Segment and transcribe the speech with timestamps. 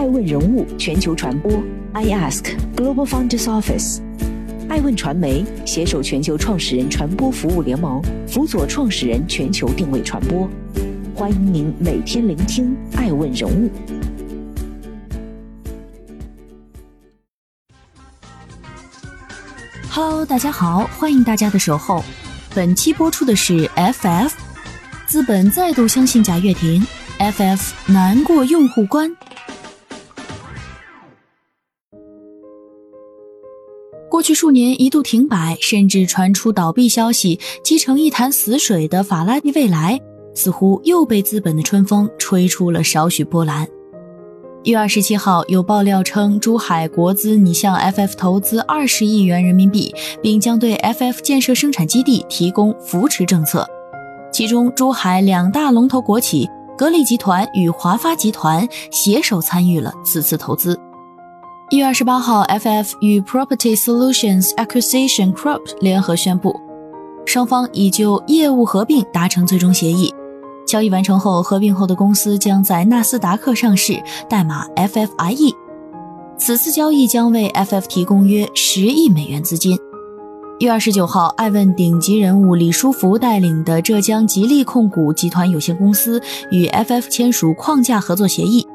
[0.00, 1.52] 爱问人物全球传播
[1.92, 4.00] ，I Ask Global Founders Office，
[4.66, 10.48] 爱问传媒携手全球创始人传播服务联盟，辅佐创始人全球定位传播。
[11.14, 13.70] 欢迎您每天聆听爱问人物。
[19.90, 22.02] Hello，大家好，欢迎大家的守候。
[22.54, 24.30] 本期播出的是 FF，
[25.06, 26.86] 资本再度相信贾跃亭
[27.18, 29.14] ，FF 难过用户关。
[34.10, 40.00] 过去数年一度停摆，甚至传出倒闭消息，积成一潭死水的法拉第未来，
[40.34, 43.68] 似乎又被资本的春风吹出了少许波澜。
[44.64, 53.64] 一月二十七号，有爆料称，珠海国资拟向 FF 投资二十亿元人民币，并将对 FF 建设生产基地提供扶持政策。
[54.32, 60.76] 其中，珠海两大龙头国企格力集团与华发集团携手参与了此次投资。
[61.70, 66.52] 一月二十八号，FF 与 Property Solutions Acquisition Corp 联合宣布，
[67.24, 70.12] 双方已就业务合并达成最终协议。
[70.66, 75.54] 交易完成后，合并后的公司将在纳斯达克上市，代码 FFIE。
[76.36, 79.78] 此次交易将为 FF 提供约十亿美元资金。
[80.58, 88.66] 一月二十九号，爱问顶级人物李书福带领的浙江吉利控股集团有限公司与 FF 签署框架合作协议，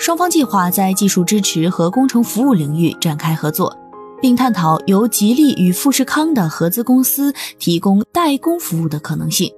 [0.00, 3.76] 双方计划在技术支持和工程服务领域展开合作，
[4.18, 9.52] 并探讨由吉利与富士康的合资公司提供代工服务的可能性。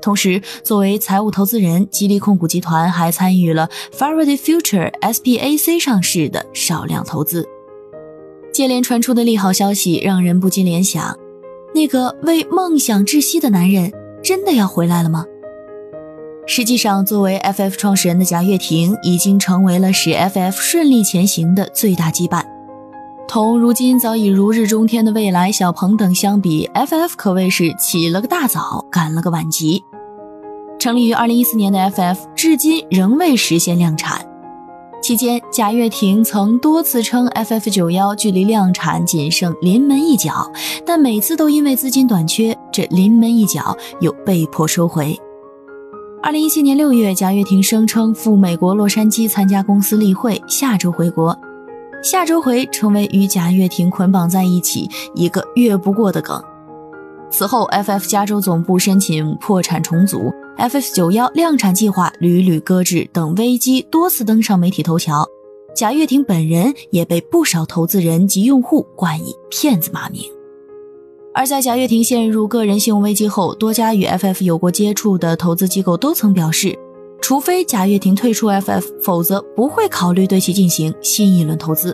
[0.00, 7.44] 同时，作为财务投资人，吉利控股集团还参与了 Faraday Future SPAC 上市的少量投资。
[8.52, 11.18] 接连传出的利好消息，让人不禁联想：
[11.74, 15.26] 那个为梦想窒息的男人，真的要回来了吗？
[16.46, 22.42] 实际上，作为 FF 创始人的贾跃亭，已经成为了使 FF 顺利前行的最大羁绊。
[23.26, 29.82] 同如今早已如日中天的蔚来、小鹏等相比，FF 可谓是起了个大早，赶了个晚集。
[30.78, 34.20] 成立于二零一四年的 FF，至今仍未实现量产。
[35.00, 40.52] 期间，贾跃亭曾多次称 FF 九幺距离量产仅剩临门一脚，
[40.84, 45.18] 但每次都因为资金短缺，这临门一脚又被迫收回。
[46.24, 51.38] 二零一七年六月，贾跃亭声称赴美国洛杉矶参加公司例会，下周回国。
[52.02, 56.42] 下周回成为与贾跃亭捆绑在一起一个越不过的梗。
[57.30, 60.32] 此后，FF 加州总部申请破产重组。
[60.56, 65.28] FF 九幺量产计划屡屡搁置等危机多次登上媒体头条，
[65.76, 70.22] 贾跃亭本人也被不少投资人及用户冠以“骗子”骂名。
[71.36, 76.78] 而在贾跃亭陷入个人信用危机后，多家与 FF 有过接触的投资机构都曾表示，
[77.20, 81.92] 除非贾跃亭退出 FF，否则不会考虑对其进行新一轮投资。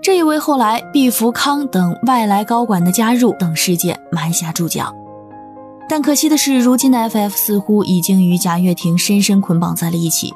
[0.00, 4.94] 这也为后来毕福康等外来高管的加入等事件埋下注脚。
[5.88, 10.32] 但可惜的是，如今的 FF 似乎已经与贾跃亭深深捆绑在了一起。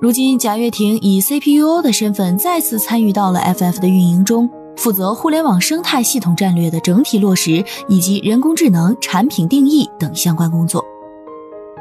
[0.00, 10.84] 如今，贾跃亭以 CPUO 的身份再次参与到了 FF 的运营中，负责互联网生态系统战略的整体落实以及人工智能产品定义等相关工作。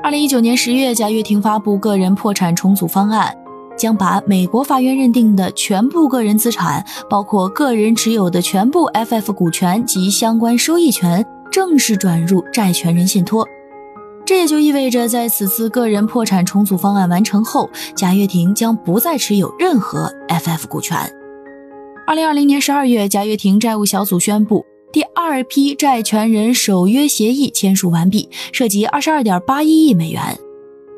[0.04, 3.36] 二零一九年十月，贾跃亭发布个人破产重组方案，
[3.78, 11.26] 将把美国法院认定的全部个人资产，包括个人持有的全部 FF 股权及相关收益权。
[11.52, 13.46] 正式转入债权人信托，
[14.26, 20.98] 这也就意味着，在此次个人破产重组方案完成后，贾跃亭将不再持有任何 FF 股权。
[22.08, 30.22] 二零二零年十二月，贾跃亭债务小组宣布，第二批债权人守约协议签署完毕，涉及二十二点八一亿美元。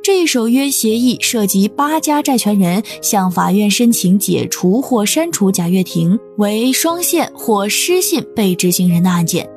[0.02, 9.48] 这一守约协议涉及八家债权人向法院申请解除或删除贾跃亭为双线或失信被执行人的案件。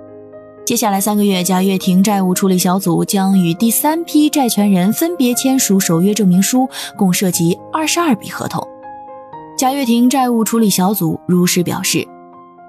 [0.65, 6.69] 接下来三个月，贾跃亭债务处理小组将与第三批债权人分别签署守约证明书，
[6.99, 8.67] 共涉及二十二笔合同。
[9.57, 12.07] 贾跃亭债务处理小组如实表示，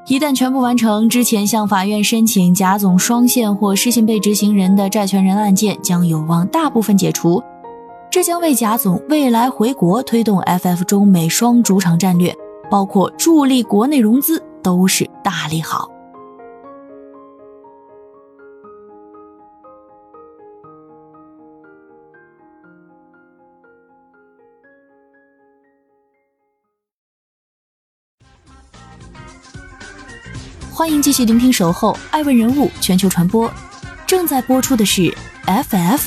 [0.08, 7.44] 一旦全部完成，之前向法院申请贾总双限或失信被执行人的债权人案件将有望大部分解除，
[8.10, 12.34] 这将为贾总未来回国推动 FF 中美双主场战略，
[12.72, 15.90] 包括助力国内融资，都是大利好。
[30.78, 33.50] 欢迎继续聆听《守候爱问人物全球传播》，
[34.06, 35.12] 正在播出的是
[35.48, 36.02] FF，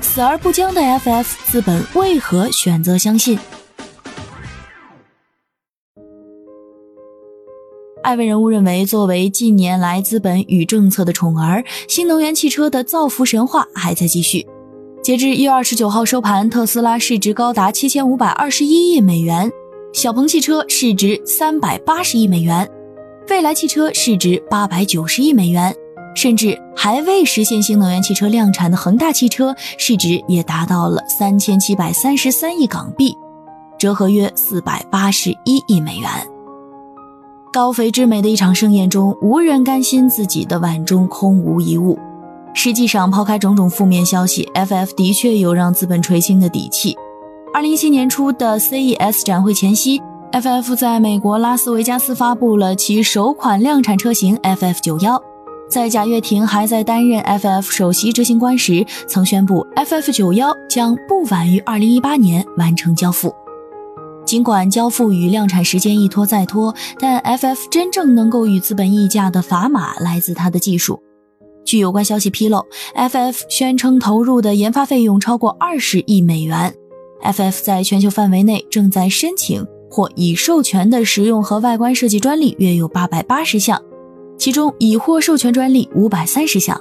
[0.00, 3.36] 死而不僵的 FF 资本为何选择相信？
[8.04, 14.46] 艾问人物认为，作为近年来资本与政策的宠儿，新能源汽车的造福神话还在继续。
[15.02, 19.50] 截至一月二十九号收盘，特斯拉市值高达七千五百二十一亿美元，
[19.92, 22.70] 小鹏汽车市值三百八十亿美元。
[23.26, 25.74] 蔚来汽车市值八百九十亿美元，
[26.14, 33.16] 甚至还未实现新能源汽车量产的恒大汽车市值也达到了三千七百三十三亿港币，
[33.78, 36.08] 折合约四百八十一亿美元。
[37.52, 41.98] 高肥之美的一场盛宴中，无人甘心自己的碗中空无一物。
[42.52, 46.96] 实际上，抛开种种负面消息，FF 的确有让资本垂青的底气。
[47.52, 50.02] 二零一七年初的 CES 展会前夕
[50.34, 55.22] ，FF 在美国拉斯维加斯发布了其首款量产车型 FF 九幺。
[55.68, 63.32] 在贾跃亭还在担任 FF 首席执行官时，曾宣布 FF 九幺将不晚于二零一八年完成交付。
[64.24, 71.00] 尽管交付与量产时间一拖再拖，但 FF 真正能够与资本议价的砝码来自它的技术。
[71.64, 72.66] 据有关消息披露
[72.96, 76.74] ，FF 宣称投入的研发费用超过二十亿美元。
[77.22, 83.80] FF 在全球范围内正在申请或已授权的实用和外观设计专利约有八百八十项，
[84.36, 86.80] 其中已获授权专利五百三十项。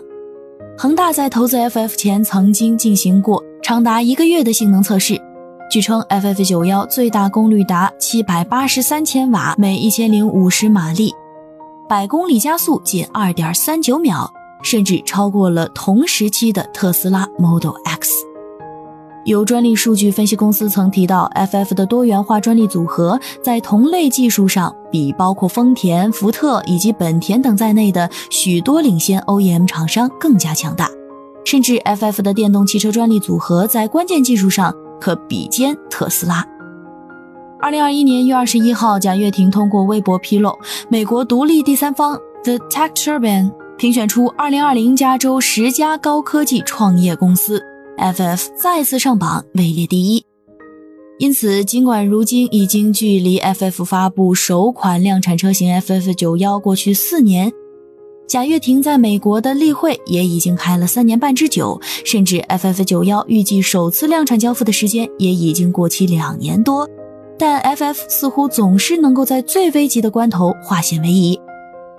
[0.76, 5.22] 恒大在投资 FF 前曾经进行过长达一个月的性能测试。
[5.70, 11.14] 据称，FF 九幺最大功率达七百八十三千瓦，每一千零五十马力，
[11.88, 14.28] 百公里加速仅二点三九秒，
[14.64, 18.33] 甚至超过了同时期的特斯拉 Model X。
[19.26, 30.90] 有专利数据分析公司曾提到，FF 的多元化专利组合在同类技术上比包括丰田、福特以及本田等在内的许多领先 OEM 厂商更加强大，
[31.46, 34.74] 甚至 FF 的电动汽车专利组合在关键技术上。
[35.02, 36.48] 可比肩特斯拉。
[37.60, 47.62] 二零二一年一月二十一号，贾跃亭通过微博披露，美国独立第三方 The Tech Turbine 评选出二零二零加州十家高科技创业公司
[47.98, 50.26] ，FF 再次上榜，位列第一。
[51.20, 57.52] 因此，尽管如今已经距离 FF 发布首款量产车型 FF 九幺过去四年。
[58.26, 66.90] 贾跃亭在美国的例会也已经开了三年半之久，甚至 FF 九幺预计首次量产交付的时间也已经过期两年多，
[67.38, 71.40] 但 FF 似乎总是能够在最危急的关头化险为夷。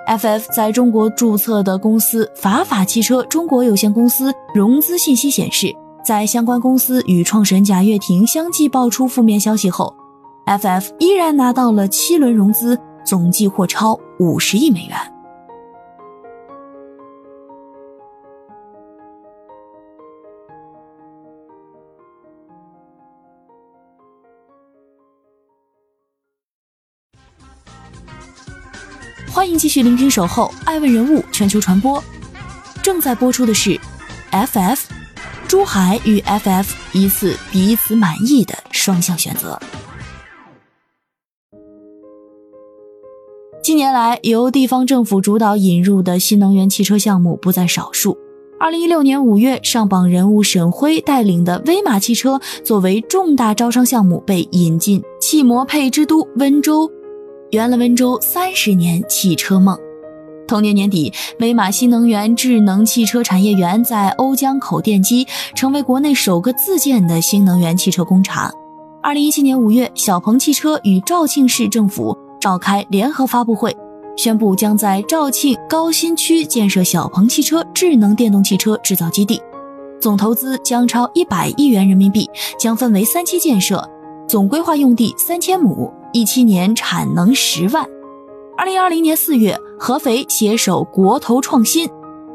[0.08, 5.72] FF 在中国注册的公司法法汽车中国有限公司融资信息显示，
[6.04, 9.94] 在相关公司与创始人贾跃亭相继爆出负面消息后
[10.44, 14.98] ，FF 依然拿到了七轮融资，总计或超五十亿美元。
[29.32, 31.98] 欢迎继续聆听《守候爱问人物全球传播》，
[32.82, 33.80] 正在播出的是
[34.30, 34.80] FF
[35.46, 39.58] 珠海与 FF 一次彼此满意的双向选择。
[43.62, 48.16] 近年来，由地方政府主导引入的新能源汽车项目不在少数。
[48.60, 56.90] 二零一六年五月，上榜人物沈辉带领的威马汽车作为重大招商项目被引进汽摩配之都温州。
[57.50, 59.78] 圆了温州三十年汽车梦。
[60.46, 68.52] 同年年底，威马新能源智能汽车产业园在瓯江口奠基，成为国内首个自建的新能源汽车工厂。
[69.02, 73.74] 二零一七年五月，小鹏汽车与肇庆市政府召开联合发布会，
[74.16, 79.40] 宣布将在肇庆高新区建设小鹏汽车智能电动汽车制造基地，
[80.00, 83.82] 总投资将超一百亿元人民币，将分为三期建设，
[84.28, 85.92] 总规划用地三千亩。
[86.12, 87.84] 一七年产能十万，
[88.56, 91.86] 二零二零年四月，合肥携手国投创新、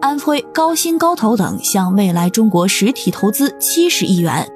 [0.02, 4.48] 安徽高新高投等向未来中国实体投资七十亿元，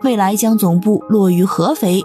[0.00, 2.02] 未来将总部落于合肥。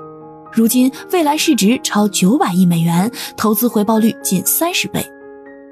[0.51, 5.01] 如今，未来市值超九百亿美元，投资回报率近三十倍。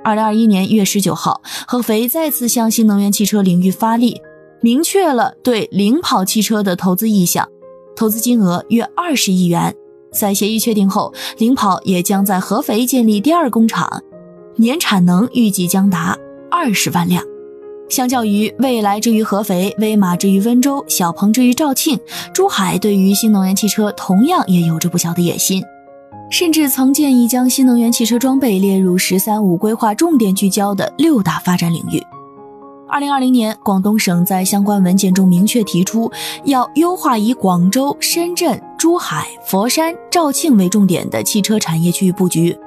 [0.05, 4.21] 二零二一年一月十九号，合肥再次向新能源汽车领域发力，
[4.61, 7.45] 明确了对领跑汽车的投资意向，
[7.93, 9.75] 投资金额约二十亿元。
[10.13, 14.01] 在协议确定后，领跑也将在合肥建立第二工厂，
[14.57, 16.17] 年产能预计将达
[16.49, 17.23] 二十万辆。
[17.89, 21.99] 相较于未来之于合肥、威马之于温州、小鹏之于肇庆，
[22.33, 25.63] 珠海对于新能源汽车同样也有着不小的野心，
[26.31, 32.01] 甚至曾建议将新能源汽车装备列入“十三五”规划重点聚焦的六大发展领域。
[32.87, 36.11] 二零二零年，广东省在相关文件中明确提出，
[36.45, 42.57] 要优化以广州、深圳、珠海、佛山、肇庆为重点的汽车产业区域布局，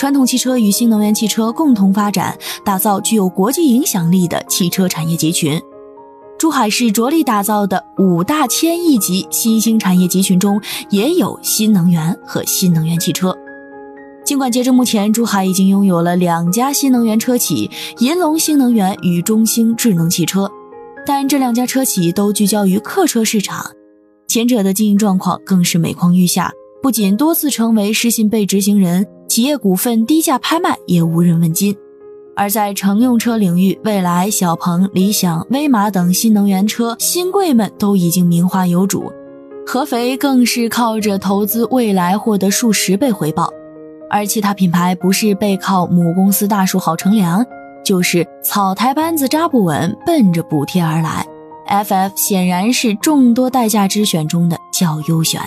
[0.00, 5.60] 传统汽车与新能源汽车共同发展，打造具有国际影响力的汽车产业集群。
[6.38, 13.36] 珠海市着力打造的五大千亿级新兴产业集群中，也有新能源和新能源汽车。
[14.24, 20.50] 尽管截至目前，珠海已经拥有了两家新能源车企——银龙新能源与中兴智能汽车，
[21.04, 23.70] 但这两家车企都聚焦于客车市场，
[24.26, 26.50] 前者的经营状况更是每况愈下，
[26.82, 29.06] 不仅多次成为失信被执行人，
[29.40, 31.74] 企业股份低价拍卖也无人问津。
[32.36, 39.10] 而在乘用车领域，蔚来、小鹏、理想、威马等新能源车新贵们都已经名花有主，
[39.66, 43.48] 合肥更是靠着投资蔚来获得数十倍回报。
[44.10, 47.42] 而其他品牌不是背靠母公司大树好乘凉，
[47.82, 51.26] 就是草台班子扎不稳，奔着补贴而来。
[51.66, 55.40] FF 显然是众多代驾之选中的较优选。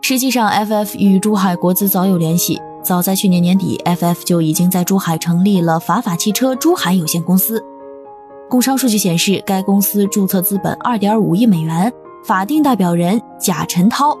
[0.00, 2.60] 实际上，FF 与珠海国资早有联系。
[2.84, 7.64] 早在去年年底，FF 就已经在珠海成立了法法汽车珠海有限公司。
[8.50, 11.90] 工商数据显示，该公司注册资本二点五亿美元，
[12.22, 14.14] 法定代表人贾晨涛，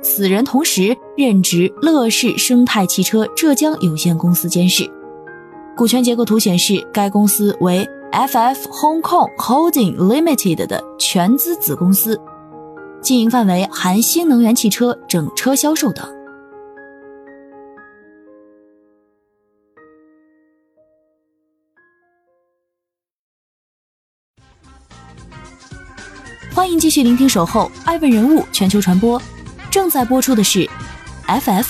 [0.00, 4.88] 此人同时任职乐视生态汽车浙江有限公司监事。
[5.76, 12.20] 股权结构图显示，该公司为 FF Hong Kong Holding Limited 的全资子公司，
[13.02, 16.15] 经营范围含新能源汽车整车销售等。
[26.56, 29.20] 欢迎继续聆听《守候爱问人物全球传播》，
[29.70, 30.66] 正在播出的是
[31.26, 31.66] FF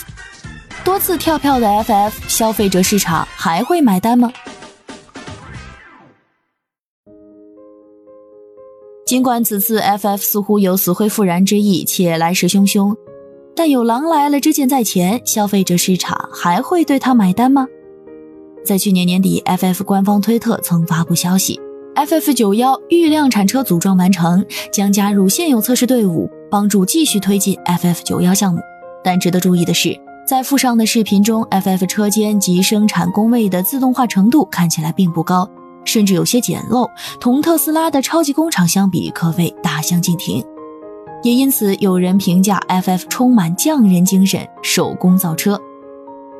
[0.85, 4.33] 多次跳票的 FF，消费者市场还会买单吗？
[9.05, 12.95] 尽管此次 FF 似乎有死灰复燃之意，且来势汹汹，
[13.57, 17.67] 但有狼来了之箭在前，消费者市场还会对他买单吗？
[18.65, 21.61] 在去年年底，FF 官方推特曾发布消息。
[21.97, 28.61] FF 九幺预量产车组装完成，将加入现有测试队伍，帮助继续推进 FF 九幺项目。
[29.03, 29.99] 但值得注意的是，
[30.29, 35.49] 在附上的视频中，FF 车间及生产工位的自动化程度看起来并不高，
[35.87, 36.87] 甚至有些简陋，
[37.19, 40.45] 同特斯拉的超级工厂相比，可谓大相径庭。
[41.23, 45.59] 也因此，有人评价 FF 充满匠人精神，手工造车。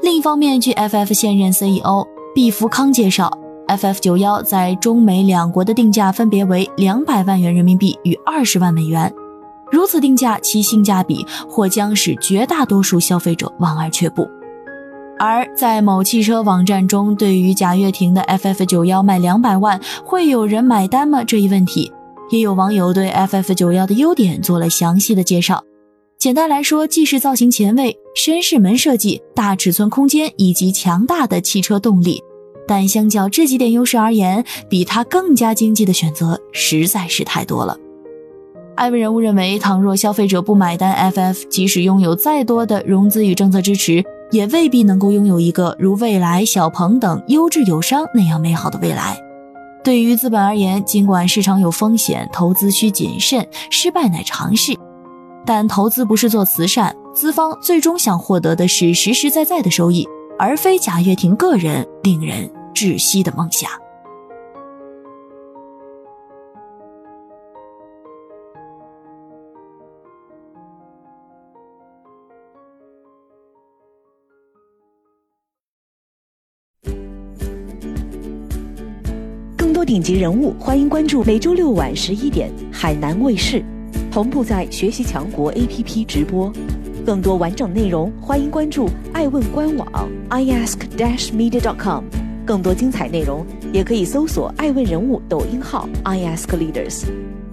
[0.03, 3.31] 另一方面，据 FF 现任 CEO 毕福康介绍。
[3.69, 9.13] FF 九幺在中美两国的定价分别为两百万元人民币与二十万美元，
[9.73, 14.29] 如此定价，其性价比或将使绝大多数消费者望而却步。
[15.19, 21.25] 而在某汽车网站中，对于贾跃亭的 FF 九幺卖两百万，会有人买单吗？
[21.25, 21.91] 这一问题，
[22.31, 25.65] 也有网友对 FF 九幺的优点做了详细的介绍。
[26.19, 32.23] 简单来说，既是造型前卫、绅士门设计、大尺寸空间以及强大的汽车动力。
[32.67, 37.77] 但相较这几点优势而言，比它更加经济的选择实在是太多了。
[38.75, 49.17] 艾文人物认为，倘若消费者不买单，FF 即使拥有再多的融资与政策支持，也未必能够拥有一个如蔚来、小鹏等优质友商那样美好的未来。
[49.83, 54.77] 对于资本而言，尽管市场有风险，投资需谨慎，失败乃常事，
[55.47, 60.07] 但投资不是做慈善，资方最终想获得的是实实在在的收益，
[60.39, 62.51] 而非贾跃亭个人令人。
[62.77, 63.71] 窒息的梦想。
[79.57, 83.65] 更多顶级人物，欢迎关注每周六晚十一点海南卫视，
[84.13, 86.53] 同步在学习强国 APP 直播。
[87.07, 92.05] 更多完整内容，欢迎关注爱问官网 iask-media.com。
[92.47, 97.03] 更多精彩内容，也可以搜索“爱问人物”抖音号 “i ask leaders”，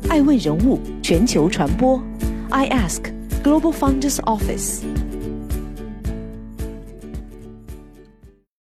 [0.08, 2.00] 爱问人物全球传播
[2.52, 3.02] ，“i ask
[3.44, 4.82] Global Founders Office”。